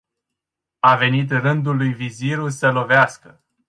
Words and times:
A 0.81 0.95
venit 0.95 1.31
rândul 1.31 1.75
lui 1.75 1.93
Viziru 1.93 2.49
să 2.49 2.71
lovească. 2.71 3.43